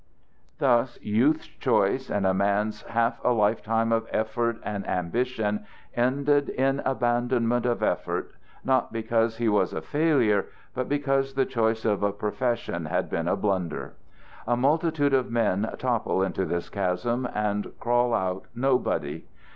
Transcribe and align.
Thus 0.57 0.97
youth's 0.99 1.45
choice 1.45 2.09
and 2.09 2.25
a 2.25 2.33
man's 2.33 2.81
half 2.81 3.23
a 3.23 3.29
lifetime 3.29 3.91
of 3.91 4.07
effort 4.11 4.57
and 4.63 4.83
ambition 4.89 5.67
ended 5.95 6.49
in 6.49 6.79
abandonment 6.83 7.67
of 7.67 7.83
effort 7.83 8.31
not 8.63 8.91
because 8.91 9.37
he 9.37 9.47
was 9.47 9.73
a 9.73 9.81
failure 9.83 10.47
but 10.73 10.89
because 10.89 11.35
the 11.35 11.45
choice 11.45 11.85
of 11.85 12.01
a 12.01 12.11
profession 12.13 12.85
had 12.85 13.11
been 13.11 13.27
a 13.27 13.35
blunder. 13.37 13.93
A 14.47 14.57
multitude 14.57 15.13
of 15.13 15.29
men 15.29 15.69
topple 15.77 16.23
into 16.23 16.45
this 16.45 16.67
chasm 16.71 17.29
and 17.35 17.71
crawl 17.79 18.11
out 18.15 18.45
nobody. 18.55 19.23